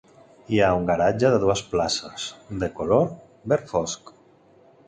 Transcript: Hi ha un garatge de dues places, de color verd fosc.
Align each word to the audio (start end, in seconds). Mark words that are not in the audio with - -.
Hi 0.53 0.61
ha 0.61 0.69
un 0.77 0.87
garatge 0.89 1.31
de 1.35 1.41
dues 1.43 1.61
places, 1.75 2.25
de 2.65 2.73
color 2.81 3.07
verd 3.53 3.73
fosc. 3.75 4.15